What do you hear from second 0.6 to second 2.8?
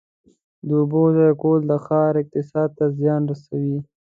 د اوبو ضایع کول د ښار اقتصاد